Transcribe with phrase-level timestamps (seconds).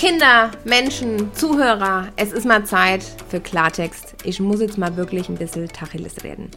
[0.00, 4.14] Kinder, Menschen, Zuhörer, es ist mal Zeit für Klartext.
[4.24, 6.50] Ich muss jetzt mal wirklich ein bisschen Tacheles reden.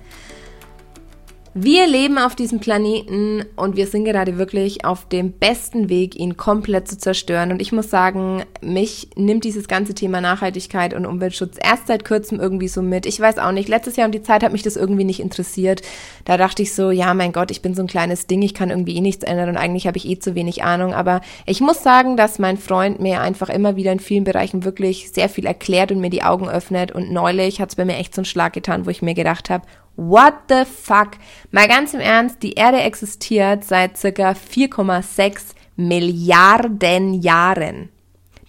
[1.55, 6.36] Wir leben auf diesem Planeten und wir sind gerade wirklich auf dem besten Weg, ihn
[6.36, 7.51] komplett zu zerstören.
[7.51, 12.40] Und ich muss sagen, mich nimmt dieses ganze Thema Nachhaltigkeit und Umweltschutz erst seit kurzem
[12.40, 13.05] irgendwie so mit.
[13.05, 15.83] Ich weiß auch nicht, letztes Jahr um die Zeit hat mich das irgendwie nicht interessiert.
[16.26, 18.72] Da dachte ich so, ja, mein Gott, ich bin so ein kleines Ding, ich kann
[18.72, 20.96] irgendwie eh nichts ändern und eigentlich habe ich eh zu wenig Ahnung.
[20.96, 25.12] Aber ich muss sagen, dass mein Freund mir einfach immer wieder in vielen Bereichen wirklich
[25.12, 26.91] sehr viel erklärt und mir die Augen öffnet.
[26.91, 29.52] Und neulich hat es bei mir echt so einen Schlag getan, wo ich mir gedacht
[29.52, 29.66] habe,
[29.96, 31.12] What the fuck?
[31.52, 37.90] Mal ganz im Ernst, die Erde existiert seit circa 4,6 Milliarden Jahren.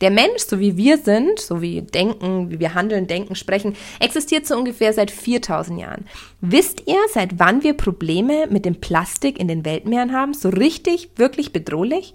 [0.00, 4.46] Der Mensch, so wie wir sind, so wie denken, wie wir handeln, denken, sprechen, existiert
[4.46, 6.04] so ungefähr seit 4000 Jahren.
[6.40, 10.34] Wisst ihr, seit wann wir Probleme mit dem Plastik in den Weltmeeren haben?
[10.34, 12.14] So richtig, wirklich bedrohlich?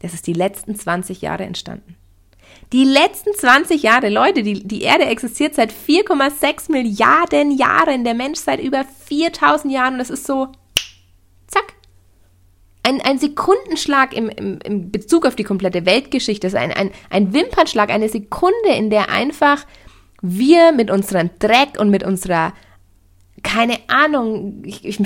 [0.00, 1.97] Das ist die letzten 20 Jahre entstanden.
[2.72, 8.40] Die letzten 20 Jahre, Leute, die, die Erde existiert seit 4,6 Milliarden Jahren, der Mensch
[8.40, 9.94] seit über 4000 Jahren.
[9.94, 10.48] Und das ist so,
[11.46, 11.72] zack.
[12.82, 17.32] Ein, ein Sekundenschlag im, im, im Bezug auf die komplette Weltgeschichte, ist ein, ein, ein
[17.32, 19.64] Wimpernschlag, eine Sekunde, in der einfach
[20.20, 22.52] wir mit unserem Dreck und mit unserer,
[23.42, 25.00] keine Ahnung, ich, ich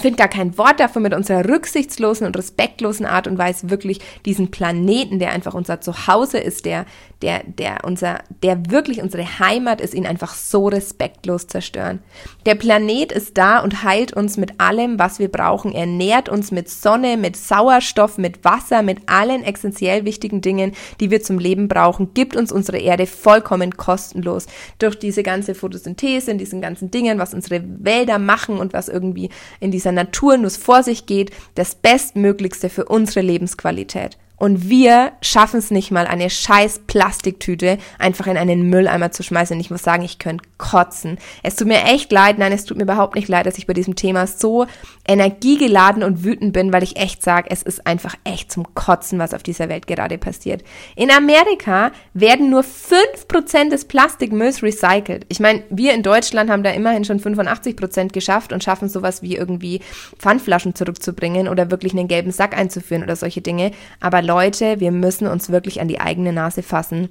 [0.00, 4.50] finde gar kein Wort dafür, mit unserer rücksichtslosen und respektlosen Art und Weise wirklich diesen
[4.50, 6.86] Planeten, der einfach unser Zuhause ist, der,
[7.22, 12.00] der, der unser, der wirklich unsere Heimat ist, ihn einfach so respektlos zerstören.
[12.44, 15.72] Der Planet ist da und heilt uns mit allem, was wir brauchen.
[15.72, 21.10] Er nährt uns mit Sonne, mit Sauerstoff, mit Wasser, mit allen essentiell wichtigen Dingen, die
[21.10, 24.46] wir zum Leben brauchen, gibt uns unsere Erde vollkommen kostenlos.
[24.78, 29.30] Durch diese ganze Photosynthese, in diesen ganzen Dingen, was unsere Wälder machen und was irgendwie
[29.60, 34.18] in dieser Natur nur vor sich geht, das Bestmöglichste für unsere Lebensqualität.
[34.36, 39.56] Und wir schaffen es nicht mal, eine scheiß Plastiktüte einfach in einen Mülleimer zu schmeißen.
[39.56, 41.18] Und ich muss sagen, ich könnte kotzen.
[41.42, 43.72] Es tut mir echt leid, nein, es tut mir überhaupt nicht leid, dass ich bei
[43.72, 44.66] diesem Thema so
[45.06, 49.34] energiegeladen und wütend bin, weil ich echt sage, es ist einfach echt zum Kotzen, was
[49.34, 50.62] auf dieser Welt gerade passiert.
[50.96, 55.26] In Amerika werden nur fünf Prozent des Plastikmülls recycelt.
[55.28, 59.36] Ich meine, wir in Deutschland haben da immerhin schon 85% geschafft und schaffen sowas wie
[59.36, 59.80] irgendwie
[60.18, 63.70] Pfandflaschen zurückzubringen oder wirklich einen gelben Sack einzuführen oder solche Dinge.
[64.00, 67.08] Aber Leute, wir müssen uns wirklich an die eigene Nase fassen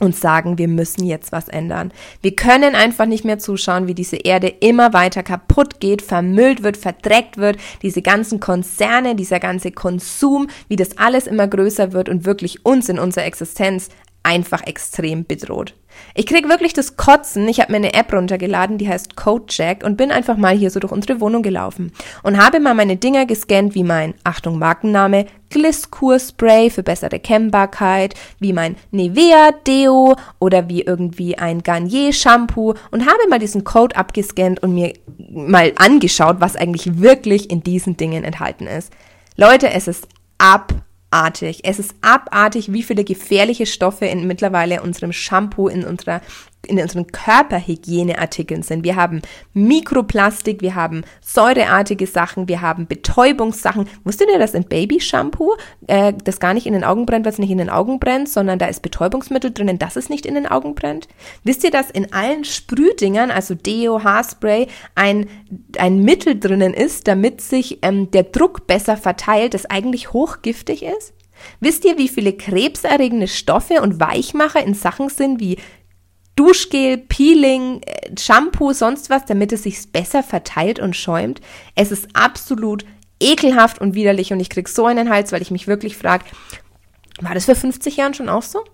[0.00, 1.92] und sagen, wir müssen jetzt was ändern.
[2.22, 6.76] Wir können einfach nicht mehr zuschauen, wie diese Erde immer weiter kaputt geht, vermüllt wird,
[6.76, 12.24] verdreckt wird, diese ganzen Konzerne, dieser ganze Konsum, wie das alles immer größer wird und
[12.24, 13.90] wirklich uns in unserer Existenz
[14.22, 15.74] einfach extrem bedroht.
[16.14, 17.48] Ich krieg wirklich das Kotzen.
[17.48, 20.80] Ich habe mir eine App runtergeladen, die heißt CodeJack und bin einfach mal hier so
[20.80, 26.18] durch unsere Wohnung gelaufen und habe mal meine Dinger gescannt, wie mein, Achtung, Markenname, Gliskur
[26.18, 33.06] Spray für bessere Kennbarkeit, wie mein Nivea Deo oder wie irgendwie ein Garnier Shampoo und
[33.06, 34.94] habe mal diesen Code abgescannt und mir
[35.30, 38.92] mal angeschaut, was eigentlich wirklich in diesen Dingen enthalten ist.
[39.36, 40.08] Leute, es ist
[40.38, 40.72] ab
[41.12, 41.60] abartig.
[41.64, 46.22] Es ist abartig, wie viele gefährliche Stoffe in mittlerweile unserem Shampoo, in unserer
[46.66, 48.84] in unseren Körperhygieneartikeln sind.
[48.84, 53.88] Wir haben Mikroplastik, wir haben säureartige Sachen, wir haben Betäubungssachen.
[54.04, 55.56] Wusstet ihr, dass ein Baby-Shampoo,
[55.88, 58.58] äh, das gar nicht in den Augen brennt, was nicht in den Augen brennt, sondern
[58.58, 61.08] da ist Betäubungsmittel drinnen, dass es nicht in den Augen brennt?
[61.42, 65.28] Wisst ihr, dass in allen Sprühdingern, also Deo, Haarspray, ein,
[65.78, 71.12] ein Mittel drinnen ist, damit sich ähm, der Druck besser verteilt, das eigentlich hochgiftig ist?
[71.60, 75.58] Wisst ihr, wie viele krebserregende Stoffe und Weichmacher in Sachen sind wie
[76.36, 81.40] Duschgel, Peeling, äh, Shampoo, sonst was, damit es sich besser verteilt und schäumt?
[81.74, 82.84] Es ist absolut
[83.20, 86.24] ekelhaft und widerlich und ich krieg so einen Hals, weil ich mich wirklich frage,
[87.20, 88.64] war das vor 50 Jahren schon auch so?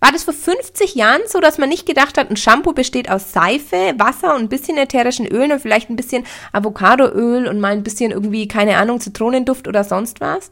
[0.00, 3.32] War das vor 50 Jahren so, dass man nicht gedacht hat, ein Shampoo besteht aus
[3.32, 7.84] Seife, Wasser und ein bisschen ätherischen Ölen und vielleicht ein bisschen Avocadoöl und mal ein
[7.84, 10.50] bisschen irgendwie, keine Ahnung, Zitronenduft oder sonst was?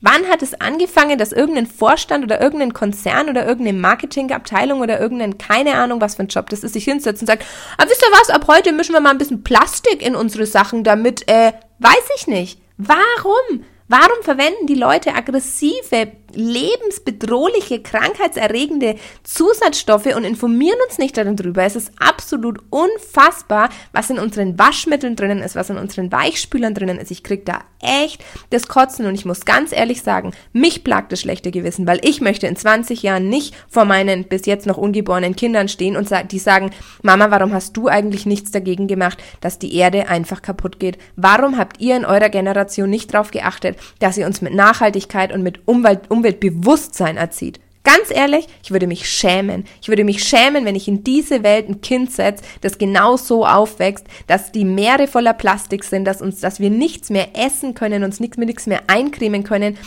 [0.00, 5.38] Wann hat es angefangen, dass irgendein Vorstand oder irgendein Konzern oder irgendeine Marketingabteilung oder irgendein,
[5.38, 7.44] keine Ahnung, was für ein Job das ist, sich hinsetzt und sagt,
[7.76, 10.84] ah, wisst ihr was, ab heute mischen wir mal ein bisschen Plastik in unsere Sachen,
[10.84, 12.60] damit, äh, weiß ich nicht.
[12.76, 13.64] Warum?
[13.88, 18.94] Warum verwenden die Leute aggressive, lebensbedrohliche, krankheitserregende
[19.24, 21.64] Zusatzstoffe und informieren uns nicht darüber?
[21.64, 26.98] Es ist absolut unfassbar, was in unseren Waschmitteln drinnen ist, was in unseren Weichspülern drinnen
[26.98, 27.10] ist.
[27.10, 31.20] Ich krieg da echt das Kotzen und ich muss ganz ehrlich sagen, mich plagt das
[31.20, 35.36] schlechte Gewissen, weil ich möchte in 20 Jahren nicht vor meinen bis jetzt noch ungeborenen
[35.36, 36.70] Kindern stehen und die sagen,
[37.02, 40.98] Mama, warum hast du eigentlich nichts dagegen gemacht, dass die Erde einfach kaputt geht?
[41.16, 45.42] Warum habt ihr in eurer Generation nicht darauf geachtet, dass ihr uns mit Nachhaltigkeit und
[45.42, 47.60] mit Umwelt, Umweltbewusstsein erzieht?
[47.84, 49.64] Ganz ehrlich, ich würde mich schämen.
[49.80, 53.46] Ich würde mich schämen, wenn ich in diese Welt ein Kind setze, das genau so
[53.46, 58.04] aufwächst, dass die Meere voller Plastik sind, dass uns, dass wir nichts mehr essen können,
[58.04, 59.78] uns nichts nichts mehr eincremen können,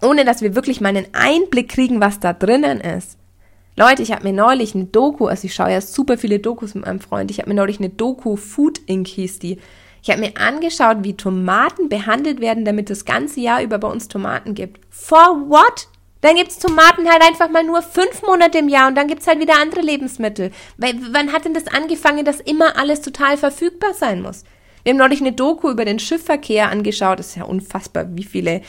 [0.00, 3.18] ohne dass wir wirklich mal einen Einblick kriegen, was da drinnen ist.
[3.76, 6.84] Leute, ich habe mir neulich eine Doku, also ich schaue ja super viele Dokus mit
[6.84, 9.08] meinem Freund, ich habe mir neulich eine Doku, Food Inc.
[9.08, 9.58] hieß die.
[10.02, 14.08] Ich habe mir angeschaut, wie Tomaten behandelt werden, damit das ganze Jahr über bei uns
[14.08, 14.80] Tomaten gibt.
[14.90, 15.88] For what?
[16.22, 19.40] Dann gibt's Tomaten halt einfach mal nur fünf Monate im Jahr und dann gibt's halt
[19.40, 20.50] wieder andere Lebensmittel.
[20.76, 24.44] Weil, wann hat denn das angefangen, dass immer alles total verfügbar sein muss?
[24.82, 27.20] Wir haben neulich eine Doku über den Schiffverkehr angeschaut.
[27.20, 28.62] Das ist ja unfassbar, wie viele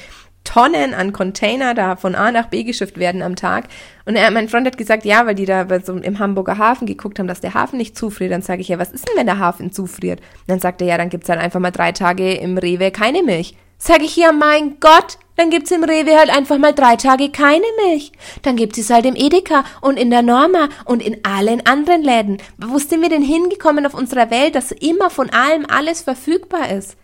[0.44, 3.66] Tonnen an Container da von A nach B geschifft werden am Tag.
[4.06, 7.20] Und er, mein Freund hat gesagt, ja, weil die da so im Hamburger Hafen geguckt
[7.20, 8.32] haben, dass der Hafen nicht zufriert.
[8.32, 10.20] Dann sage ich, ja, was ist denn, wenn der Hafen zufriert?
[10.20, 13.24] Und dann sagt er, ja, dann gibt's halt einfach mal drei Tage im Rewe keine
[13.24, 13.56] Milch.
[13.78, 17.66] Sag ich, ja, mein Gott, dann gibt's im Rewe halt einfach mal drei Tage keine
[17.86, 18.12] Milch.
[18.42, 22.38] Dann gibt es halt im Edeka und in der Norma und in allen anderen Läden.
[22.58, 26.98] Wo sind wir denn hingekommen auf unserer Welt, dass immer von allem alles verfügbar ist?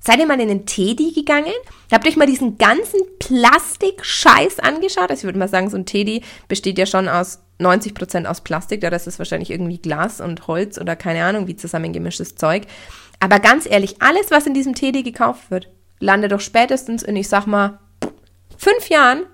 [0.00, 1.52] Seid ihr mal in den Teddy gegangen?
[1.92, 5.10] Habt ihr euch mal diesen ganzen Plastik-Scheiß angeschaut?
[5.10, 8.40] Also ich würde mal sagen, so ein Teddy besteht ja schon aus 90 Prozent aus
[8.40, 8.84] Plastik.
[8.84, 12.64] Rest ist wahrscheinlich irgendwie Glas und Holz oder keine Ahnung, wie zusammengemischtes Zeug.
[13.20, 15.68] Aber ganz ehrlich, alles, was in diesem Teddy gekauft wird,
[15.98, 17.80] landet doch spätestens in, ich sag mal,
[18.56, 19.24] fünf Jahren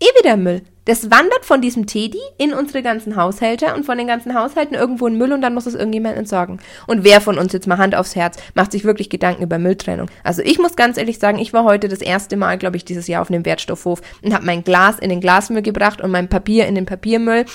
[0.00, 0.62] eh wieder Müll.
[0.86, 5.06] Das wandert von diesem Teddy in unsere ganzen Haushalte und von den ganzen Haushalten irgendwo
[5.06, 6.60] in Müll und dann muss es irgendjemand entsorgen.
[6.86, 10.10] Und wer von uns jetzt mal Hand aufs Herz macht sich wirklich Gedanken über Mülltrennung?
[10.24, 13.06] Also ich muss ganz ehrlich sagen, ich war heute das erste Mal, glaube ich, dieses
[13.06, 16.66] Jahr auf einem Wertstoffhof und habe mein Glas in den Glasmüll gebracht und mein Papier
[16.66, 17.46] in den Papiermüll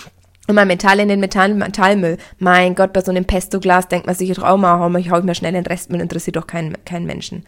[0.47, 2.17] und mein Metall in den Metall Metallmüll.
[2.39, 5.35] Mein Gott, bei so einem Pesto-Glas denkt man sich, oh, mal, hau, hau ich mal
[5.35, 7.45] schnell den Restmüll, interessiert doch keinen, keinen Menschen.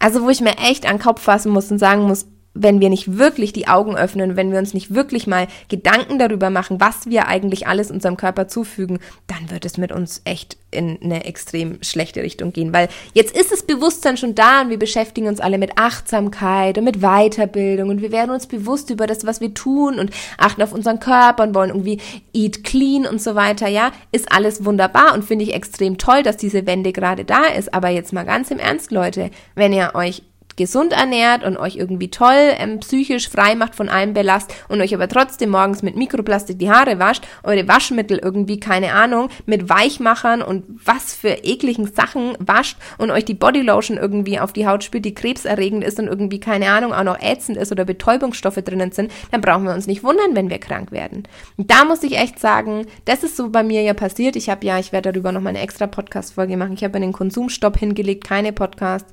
[0.00, 2.88] Also wo ich mir echt an den Kopf fassen muss und sagen muss, wenn wir
[2.88, 7.06] nicht wirklich die Augen öffnen, wenn wir uns nicht wirklich mal Gedanken darüber machen, was
[7.06, 11.82] wir eigentlich alles unserem Körper zufügen, dann wird es mit uns echt in eine extrem
[11.82, 12.72] schlechte Richtung gehen.
[12.72, 16.84] Weil jetzt ist das Bewusstsein schon da und wir beschäftigen uns alle mit Achtsamkeit und
[16.84, 20.72] mit Weiterbildung und wir werden uns bewusst über das, was wir tun und achten auf
[20.72, 22.00] unseren Körper und wollen irgendwie
[22.34, 23.68] eat clean und so weiter.
[23.68, 27.72] Ja, ist alles wunderbar und finde ich extrem toll, dass diese Wende gerade da ist.
[27.72, 30.22] Aber jetzt mal ganz im Ernst, Leute, wenn ihr euch
[30.58, 34.94] gesund ernährt und euch irgendwie toll ähm, psychisch frei macht von allem Belast und euch
[34.94, 40.42] aber trotzdem morgens mit Mikroplastik die Haare wascht, eure Waschmittel irgendwie, keine Ahnung, mit Weichmachern
[40.42, 45.04] und was für ekligen Sachen wascht und euch die Bodylotion irgendwie auf die Haut spürt,
[45.04, 49.10] die krebserregend ist und irgendwie, keine Ahnung, auch noch ätzend ist oder Betäubungsstoffe drinnen sind,
[49.30, 51.22] dann brauchen wir uns nicht wundern, wenn wir krank werden.
[51.56, 54.36] Und da muss ich echt sagen, das ist so bei mir ja passiert.
[54.36, 56.74] Ich habe ja, ich werde darüber noch mal eine extra Podcast-Folge machen.
[56.74, 59.12] Ich habe einen Konsumstopp hingelegt, keine Podcasts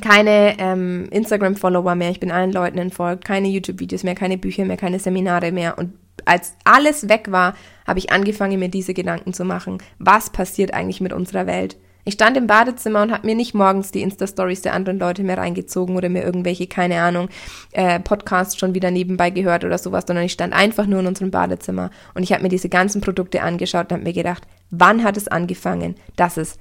[0.00, 4.76] keine ähm, Instagram-Follower mehr, ich bin allen Leuten entfolgt, keine YouTube-Videos mehr, keine Bücher mehr,
[4.76, 5.78] keine Seminare mehr.
[5.78, 5.94] Und
[6.24, 7.54] als alles weg war,
[7.86, 9.78] habe ich angefangen, mir diese Gedanken zu machen.
[9.98, 11.76] Was passiert eigentlich mit unserer Welt?
[12.04, 15.36] Ich stand im Badezimmer und habe mir nicht morgens die Insta-Stories der anderen Leute mehr
[15.36, 17.28] reingezogen oder mir irgendwelche, keine Ahnung,
[17.72, 21.30] äh, Podcasts schon wieder nebenbei gehört oder sowas, sondern ich stand einfach nur in unserem
[21.30, 25.16] Badezimmer und ich habe mir diese ganzen Produkte angeschaut und habe mir gedacht, wann hat
[25.18, 26.58] es angefangen, dass es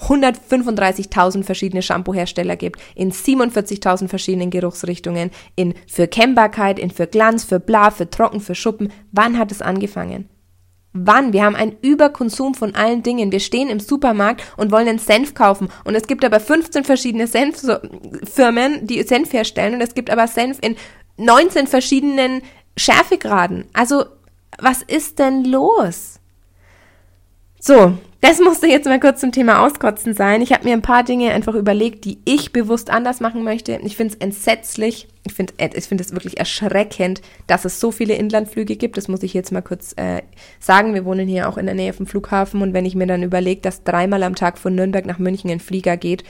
[0.00, 7.60] 135.000 verschiedene Shampoo-Hersteller gibt, in 47.000 verschiedenen Geruchsrichtungen, in für Kennbarkeit, in für Glanz, für
[7.60, 8.92] bla, für trocken, für Schuppen.
[9.12, 10.28] Wann hat es angefangen?
[10.92, 11.32] Wann?
[11.32, 13.30] Wir haben einen Überkonsum von allen Dingen.
[13.30, 15.68] Wir stehen im Supermarkt und wollen einen Senf kaufen.
[15.84, 19.74] Und es gibt aber 15 verschiedene Senffirmen, die Senf herstellen.
[19.74, 20.76] Und es gibt aber Senf in
[21.18, 22.42] 19 verschiedenen
[22.76, 23.66] Schärfegraden.
[23.74, 24.06] Also,
[24.58, 26.20] was ist denn los?
[27.60, 30.42] So, das musste jetzt mal kurz zum Thema Auskotzen sein.
[30.42, 33.78] Ich habe mir ein paar Dinge einfach überlegt, die ich bewusst anders machen möchte.
[33.82, 35.08] Ich finde es entsetzlich.
[35.24, 38.96] Ich finde äh, ich finde es wirklich erschreckend, dass es so viele Inlandflüge gibt.
[38.96, 40.22] Das muss ich jetzt mal kurz äh,
[40.60, 40.94] sagen.
[40.94, 43.60] Wir wohnen hier auch in der Nähe vom Flughafen und wenn ich mir dann überlege,
[43.60, 46.24] dass dreimal am Tag von Nürnberg nach München ein Flieger geht,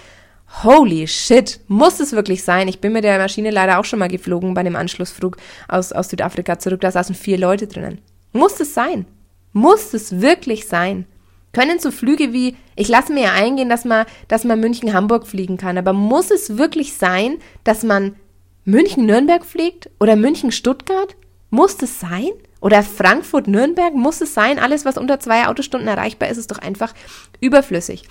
[0.63, 2.69] Holy shit, muss es wirklich sein?
[2.69, 5.37] Ich bin mit der Maschine leider auch schon mal geflogen bei dem Anschlussflug
[5.69, 6.81] aus, aus Südafrika zurück.
[6.81, 8.01] Da saßen vier Leute drinnen.
[8.33, 9.05] Muss es sein?
[9.53, 11.07] Muss es wirklich sein?
[11.53, 15.57] Können so Flüge wie, ich lasse mir ja eingehen, dass man, dass man München-Hamburg fliegen
[15.57, 18.17] kann, aber muss es wirklich sein, dass man
[18.65, 21.17] München-Nürnberg fliegt oder München-Stuttgart?
[21.51, 22.29] Muss das sein?
[22.61, 23.95] Oder Frankfurt-Nürnberg?
[23.95, 24.59] Muss es sein?
[24.59, 26.93] Alles, was unter zwei Autostunden erreichbar ist, ist doch einfach
[27.41, 28.05] überflüssig.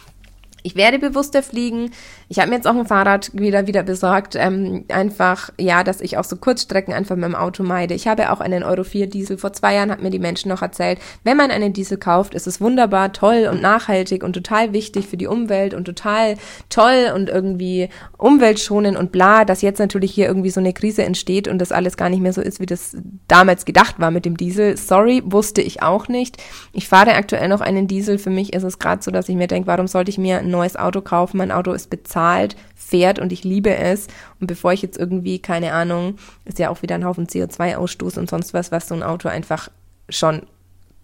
[0.67, 1.91] Ich werde bewusster fliegen.
[2.27, 4.35] Ich habe mir jetzt auch ein Fahrrad wieder wieder besorgt.
[4.35, 7.93] Ähm, einfach, ja, dass ich auch so Kurzstrecken einfach mit dem Auto meide.
[7.93, 9.37] Ich habe auch einen Euro 4 Diesel.
[9.37, 12.47] Vor zwei Jahren hat mir die Menschen noch erzählt, wenn man einen Diesel kauft, ist
[12.47, 16.35] es wunderbar, toll und nachhaltig und total wichtig für die Umwelt und total
[16.67, 21.47] toll und irgendwie umweltschonend und bla, dass jetzt natürlich hier irgendwie so eine Krise entsteht
[21.47, 22.97] und das alles gar nicht mehr so ist, wie das
[23.29, 24.75] damals gedacht war mit dem Diesel.
[24.75, 26.35] Sorry, wusste ich auch nicht.
[26.73, 28.17] Ich fahre aktuell noch einen Diesel.
[28.17, 30.56] Für mich ist es gerade so, dass ich mir denke, warum sollte ich mir ein
[30.57, 31.37] neues Auto kaufen.
[31.37, 34.07] Mein Auto ist bezahlt, fährt und ich liebe es.
[34.39, 38.29] Und bevor ich jetzt irgendwie, keine Ahnung, ist ja auch wieder ein Haufen CO2-Ausstoß und
[38.29, 39.69] sonst was, was so ein Auto einfach
[40.09, 40.43] schon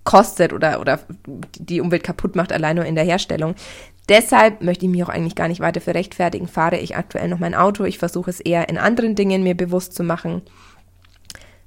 [0.04, 1.00] kostet oder, oder
[1.58, 3.56] die Umwelt kaputt macht, allein nur in der Herstellung.
[4.10, 7.40] Deshalb möchte ich mich auch eigentlich gar nicht weiter für rechtfertigen, fahre ich aktuell noch
[7.40, 7.86] mein Auto.
[7.86, 10.42] Ich versuche es eher in anderen Dingen mir bewusst zu machen.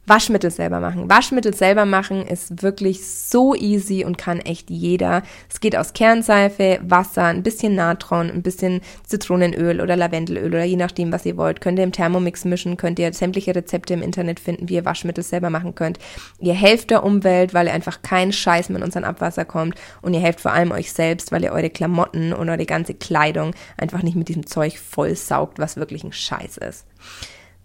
[0.07, 1.11] Waschmittel selber machen.
[1.11, 5.23] Waschmittel selber machen ist wirklich so easy und kann echt jeder.
[5.51, 10.77] Es geht aus Kernseife, Wasser, ein bisschen Natron, ein bisschen Zitronenöl oder Lavendelöl oder je
[10.77, 11.61] nachdem, was ihr wollt.
[11.61, 15.25] Könnt ihr im Thermomix mischen, könnt ihr sämtliche Rezepte im Internet finden, wie ihr Waschmittel
[15.25, 15.99] selber machen könnt.
[16.39, 20.21] Ihr helft der Umwelt, weil ihr einfach kein Scheiß mit unserem Abwasser kommt und ihr
[20.21, 24.17] helft vor allem euch selbst, weil ihr eure Klamotten und eure ganze Kleidung einfach nicht
[24.17, 26.87] mit diesem Zeug vollsaugt, was wirklich ein Scheiß ist.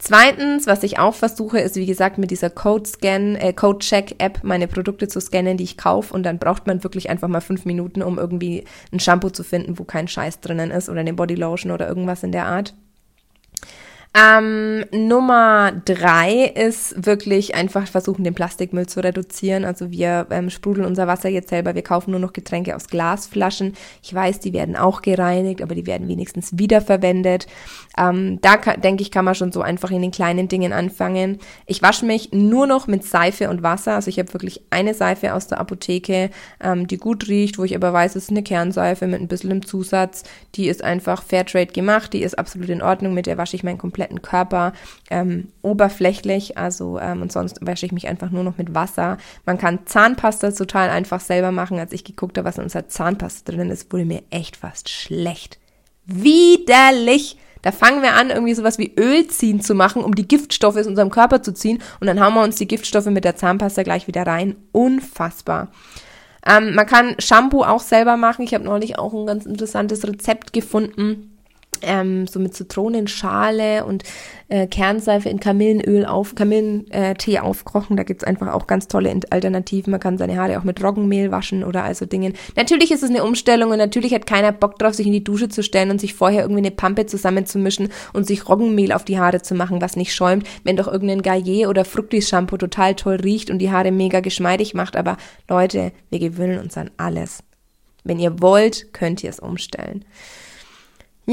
[0.03, 5.07] Zweitens, was ich auch versuche, ist wie gesagt mit dieser Code-Scan, äh, Code-Check-App meine Produkte
[5.07, 8.17] zu scannen, die ich kaufe und dann braucht man wirklich einfach mal fünf Minuten, um
[8.17, 12.23] irgendwie ein Shampoo zu finden, wo kein Scheiß drinnen ist oder eine Bodylotion oder irgendwas
[12.23, 12.73] in der Art.
[14.13, 19.63] Ähm, Nummer drei ist wirklich einfach versuchen, den Plastikmüll zu reduzieren.
[19.63, 21.75] Also wir ähm, sprudeln unser Wasser jetzt selber.
[21.75, 23.73] Wir kaufen nur noch Getränke aus Glasflaschen.
[24.03, 27.47] Ich weiß, die werden auch gereinigt, aber die werden wenigstens wiederverwendet.
[27.97, 31.39] Ähm, da denke ich, kann man schon so einfach in den kleinen Dingen anfangen.
[31.65, 33.95] Ich wasche mich nur noch mit Seife und Wasser.
[33.95, 37.75] Also ich habe wirklich eine Seife aus der Apotheke, ähm, die gut riecht, wo ich
[37.75, 40.23] aber weiß, es ist eine Kernseife mit ein bisschen im Zusatz.
[40.55, 42.11] Die ist einfach Fairtrade gemacht.
[42.11, 43.13] Die ist absolut in Ordnung.
[43.13, 44.73] Mit der wasche ich meinen kompletten Körper
[45.09, 46.57] ähm, oberflächlich.
[46.57, 49.17] Also ähm, und sonst wasche ich mich einfach nur noch mit Wasser.
[49.45, 51.79] Man kann Zahnpasta total einfach selber machen.
[51.79, 55.59] Als ich geguckt habe, was in unserer Zahnpasta drin ist, wurde mir echt fast schlecht.
[56.05, 57.37] Widerlich!
[57.63, 61.11] Da fangen wir an, irgendwie sowas wie Öl zu machen, um die Giftstoffe aus unserem
[61.11, 61.77] Körper zu ziehen.
[61.99, 64.55] Und dann hauen wir uns die Giftstoffe mit der Zahnpasta gleich wieder rein.
[64.71, 65.67] Unfassbar.
[66.43, 68.43] Ähm, man kann Shampoo auch selber machen.
[68.43, 71.30] Ich habe neulich auch ein ganz interessantes Rezept gefunden
[71.81, 74.03] ähm, so mit Zitronenschale und
[74.47, 77.97] äh, Kernseife in Kamillenöl auf, Kamillentee aufkochen.
[77.97, 79.91] Da gibt's einfach auch ganz tolle Alternativen.
[79.91, 82.33] Man kann seine Haare auch mit Roggenmehl waschen oder also Dingen.
[82.55, 85.49] Natürlich ist es eine Umstellung und natürlich hat keiner Bock drauf, sich in die Dusche
[85.49, 89.41] zu stellen und sich vorher irgendwie eine Pampe zusammenzumischen und sich Roggenmehl auf die Haare
[89.41, 93.59] zu machen, was nicht schäumt, wenn doch irgendein Gaillet oder Fructis-Shampoo total toll riecht und
[93.59, 94.95] die Haare mega geschmeidig macht.
[94.95, 95.17] Aber
[95.49, 97.43] Leute, wir gewöhnen uns an alles.
[98.03, 100.05] Wenn ihr wollt, könnt ihr es umstellen.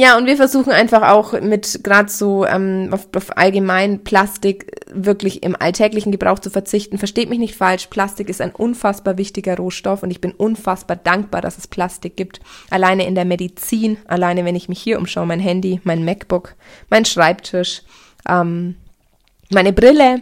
[0.00, 5.42] Ja, und wir versuchen einfach auch mit gerade so ähm, auf, auf allgemein Plastik wirklich
[5.42, 6.98] im alltäglichen Gebrauch zu verzichten.
[6.98, 11.40] Versteht mich nicht falsch, Plastik ist ein unfassbar wichtiger Rohstoff und ich bin unfassbar dankbar,
[11.40, 12.38] dass es Plastik gibt.
[12.70, 16.54] Alleine in der Medizin, alleine wenn ich mich hier umschaue, mein Handy, mein MacBook,
[16.90, 17.82] mein Schreibtisch,
[18.28, 18.76] ähm,
[19.50, 20.20] meine Brille,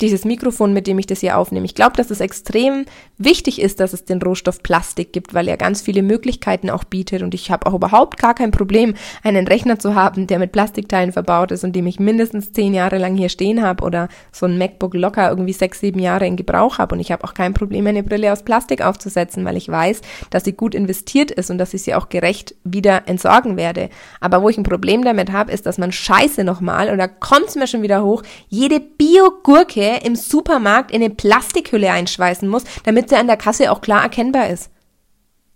[0.00, 1.64] dieses Mikrofon, mit dem ich das hier aufnehme.
[1.64, 2.84] Ich glaube, dass es extrem
[3.16, 7.22] wichtig ist, dass es den Rohstoff Plastik gibt, weil er ganz viele Möglichkeiten auch bietet.
[7.22, 11.12] Und ich habe auch überhaupt gar kein Problem, einen Rechner zu haben, der mit Plastikteilen
[11.12, 14.58] verbaut ist und dem ich mindestens zehn Jahre lang hier stehen habe oder so ein
[14.58, 16.94] MacBook locker irgendwie sechs, sieben Jahre in Gebrauch habe.
[16.94, 20.44] Und ich habe auch kein Problem, eine Brille aus Plastik aufzusetzen, weil ich weiß, dass
[20.44, 23.88] sie gut investiert ist und dass ich sie auch gerecht wieder entsorgen werde.
[24.20, 27.46] Aber wo ich ein Problem damit habe, ist, dass man Scheiße nochmal, und da kommt
[27.48, 33.08] es mir schon wieder hoch, jede Bio-Gurke im Supermarkt in eine Plastikhülle einschweißen muss, damit
[33.08, 34.70] sie an der Kasse auch klar erkennbar ist.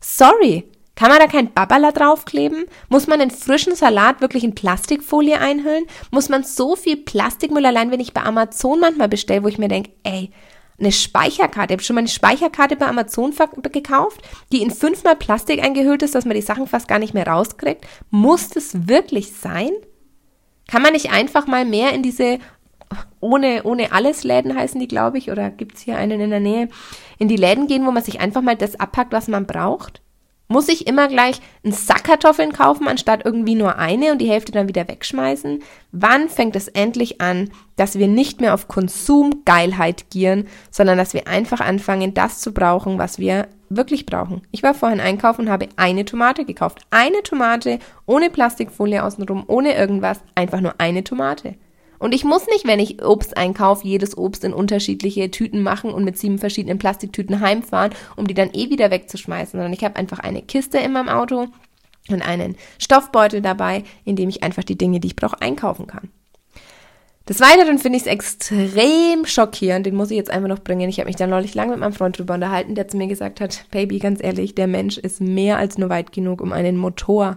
[0.01, 0.65] Sorry.
[0.97, 2.67] Kann man da kein Babala draufkleben?
[2.91, 5.87] Muss man den frischen Salat wirklich in Plastikfolie einhüllen?
[6.11, 9.69] Muss man so viel Plastikmüll allein, wenn ich bei Amazon manchmal bestelle, wo ich mir
[9.69, 10.31] denke, ey,
[10.81, 11.73] eine Speicherkarte.
[11.73, 13.35] Ich habe schon mal eine Speicherkarte bei Amazon
[13.73, 14.21] gekauft,
[14.53, 17.87] die in fünfmal Plastik eingehüllt ist, dass man die Sachen fast gar nicht mehr rauskriegt.
[18.11, 19.71] Muss das wirklich sein?
[20.69, 22.39] Kann man nicht einfach mal mehr in diese
[23.21, 26.69] ohne, ohne alles Läden heißen die, glaube ich, oder gibt's hier einen in der Nähe,
[27.19, 30.03] in die Läden gehen, wo man sich einfach mal das abpackt, was man braucht?
[30.53, 34.51] Muss ich immer gleich einen Sack Kartoffeln kaufen, anstatt irgendwie nur eine und die Hälfte
[34.51, 35.63] dann wieder wegschmeißen?
[35.93, 41.29] Wann fängt es endlich an, dass wir nicht mehr auf Konsumgeilheit gieren, sondern dass wir
[41.29, 44.43] einfach anfangen, das zu brauchen, was wir wirklich brauchen?
[44.51, 46.81] Ich war vorhin einkaufen und habe eine Tomate gekauft.
[46.91, 51.55] Eine Tomate, ohne Plastikfolie außenrum, ohne irgendwas, einfach nur eine Tomate.
[52.01, 56.03] Und ich muss nicht, wenn ich Obst einkaufe, jedes Obst in unterschiedliche Tüten machen und
[56.03, 60.19] mit sieben verschiedenen Plastiktüten heimfahren, um die dann eh wieder wegzuschmeißen, sondern ich habe einfach
[60.19, 61.49] eine Kiste in meinem Auto
[62.09, 66.11] und einen Stoffbeutel dabei, in dem ich einfach die Dinge, die ich brauche, einkaufen kann.
[67.29, 70.89] Des Weiteren finde ich es extrem schockierend, den muss ich jetzt einfach noch bringen.
[70.89, 73.43] Ich habe mich da neulich lang mit meinem Freund drüber unterhalten, der zu mir gesagt
[73.43, 77.35] hat, Baby, ganz ehrlich, der Mensch ist mehr als nur weit genug, um einen Motor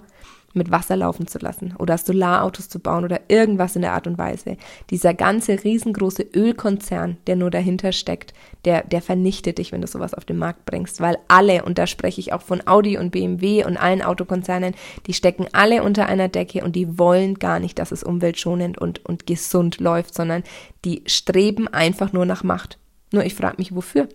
[0.53, 4.17] mit Wasser laufen zu lassen oder Solarautos zu bauen oder irgendwas in der Art und
[4.17, 4.57] Weise.
[4.89, 8.33] Dieser ganze riesengroße Ölkonzern, der nur dahinter steckt,
[8.65, 11.87] der, der vernichtet dich, wenn du sowas auf den Markt bringst, weil alle, und da
[11.87, 14.75] spreche ich auch von Audi und BMW und allen Autokonzernen,
[15.07, 19.05] die stecken alle unter einer Decke und die wollen gar nicht, dass es umweltschonend und,
[19.05, 20.43] und gesund läuft, sondern
[20.85, 22.77] die streben einfach nur nach Macht.
[23.11, 24.07] Nur ich frage mich, wofür?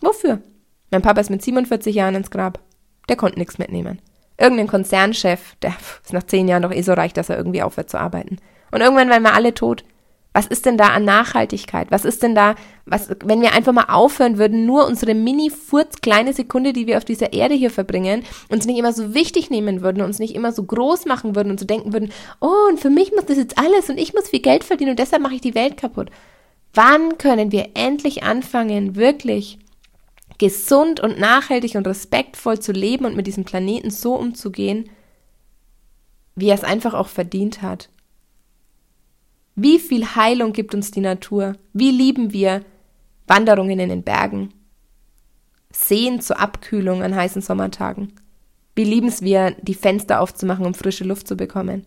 [0.00, 0.40] Wofür?
[0.90, 2.60] Mein Papa ist mit 47 Jahren ins Grab.
[3.08, 4.00] Der konnte nichts mitnehmen
[4.38, 7.90] irgendein Konzernchef, der ist nach zehn Jahren doch eh so reich, dass er irgendwie aufhört
[7.90, 8.38] zu arbeiten.
[8.70, 9.84] Und irgendwann werden wir alle tot.
[10.34, 11.90] Was ist denn da an Nachhaltigkeit?
[11.90, 12.54] Was ist denn da,
[12.84, 17.04] was, wenn wir einfach mal aufhören würden, nur unsere mini-furz kleine Sekunde, die wir auf
[17.04, 20.62] dieser Erde hier verbringen, uns nicht immer so wichtig nehmen würden, uns nicht immer so
[20.62, 23.88] groß machen würden und so denken würden, oh, und für mich muss das jetzt alles
[23.88, 26.10] und ich muss viel Geld verdienen und deshalb mache ich die Welt kaputt.
[26.74, 29.58] Wann können wir endlich anfangen, wirklich
[30.38, 34.88] gesund und nachhaltig und respektvoll zu leben und mit diesem Planeten so umzugehen,
[36.36, 37.90] wie er es einfach auch verdient hat.
[39.56, 41.56] Wie viel Heilung gibt uns die Natur?
[41.72, 42.64] Wie lieben wir
[43.26, 44.54] Wanderungen in den Bergen?
[45.72, 48.12] Seen zur Abkühlung an heißen Sommertagen?
[48.76, 51.84] Wie lieben es wir, die Fenster aufzumachen, um frische Luft zu bekommen?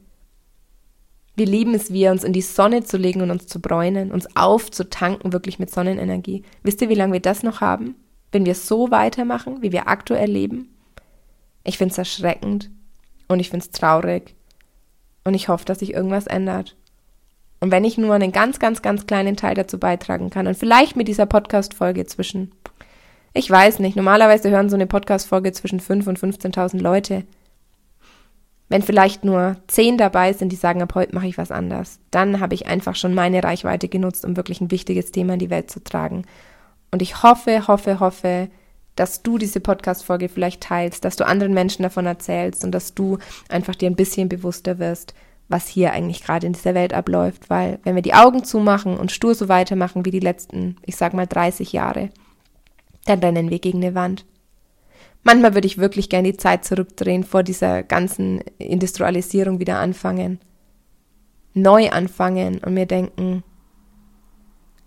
[1.38, 4.36] Wie lieben es wir, uns in die Sonne zu legen und uns zu bräunen, uns
[4.36, 6.44] aufzutanken wirklich mit Sonnenenergie?
[6.64, 7.96] Wisst ihr, wie lange wir das noch haben?
[8.32, 10.70] Wenn wir so weitermachen, wie wir aktuell leben?
[11.64, 12.72] Ich finde es erschreckend
[13.28, 14.36] und ich finde es traurig
[15.24, 16.76] und ich hoffe, dass sich irgendwas ändert.
[17.60, 20.96] Und wenn ich nur einen ganz, ganz, ganz kleinen Teil dazu beitragen kann und vielleicht
[20.96, 22.52] mit dieser Podcast-Folge zwischen,
[23.34, 27.24] ich weiß nicht, normalerweise hören so eine Podcast-Folge zwischen 5 und 15.000 Leute.
[28.68, 32.40] Wenn vielleicht nur 10 dabei sind, die sagen, ab heute mache ich was anders, dann
[32.40, 35.70] habe ich einfach schon meine Reichweite genutzt, um wirklich ein wichtiges Thema in die Welt
[35.70, 36.24] zu tragen.
[36.92, 38.50] Und ich hoffe, hoffe, hoffe,
[38.96, 43.18] dass du diese Podcast-Folge vielleicht teilst, dass du anderen Menschen davon erzählst und dass du
[43.50, 45.14] einfach dir ein bisschen bewusster wirst,
[45.48, 47.50] was hier eigentlich gerade in dieser Welt abläuft.
[47.50, 51.14] Weil wenn wir die Augen zumachen und stur so weitermachen wie die letzten, ich sag
[51.14, 52.10] mal 30 Jahre,
[53.06, 54.26] dann rennen wir gegen eine Wand.
[55.24, 60.40] Manchmal würde ich wirklich gerne die Zeit zurückdrehen, vor dieser ganzen Industrialisierung wieder anfangen.
[61.54, 63.44] Neu anfangen und mir denken,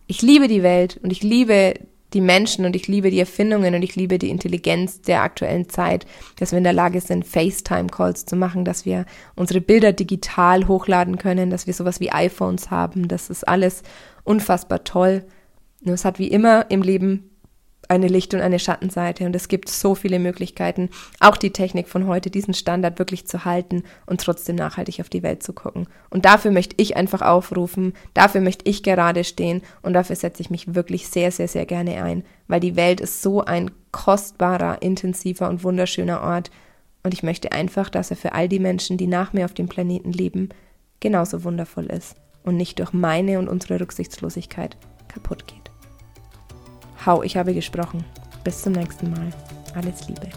[0.07, 1.75] ich liebe die Welt und ich liebe
[2.13, 6.07] die Menschen und ich liebe die Erfindungen und ich liebe die Intelligenz der aktuellen Zeit,
[6.39, 11.19] dass wir in der Lage sind, FaceTime-Calls zu machen, dass wir unsere Bilder digital hochladen
[11.19, 13.09] können, dass wir sowas wie iPhones haben.
[13.09, 13.83] Das ist alles
[14.23, 15.25] unfassbar toll.
[15.81, 17.34] Nur es hat wie immer im Leben
[17.89, 22.07] eine Licht- und eine Schattenseite und es gibt so viele Möglichkeiten, auch die Technik von
[22.07, 25.87] heute, diesen Standard wirklich zu halten und trotzdem nachhaltig auf die Welt zu gucken.
[26.11, 30.51] Und dafür möchte ich einfach aufrufen, dafür möchte ich gerade stehen und dafür setze ich
[30.51, 35.49] mich wirklich sehr, sehr, sehr gerne ein, weil die Welt ist so ein kostbarer, intensiver
[35.49, 36.51] und wunderschöner Ort
[37.03, 39.69] und ich möchte einfach, dass er für all die Menschen, die nach mir auf dem
[39.69, 40.49] Planeten leben,
[41.01, 44.77] genauso wundervoll ist und nicht durch meine und unsere Rücksichtslosigkeit
[45.09, 45.64] kaputt geht.
[47.07, 48.03] Hau, ich habe gesprochen.
[48.45, 49.29] Bis zum nächsten Mal.
[49.75, 50.29] Alles Liebe.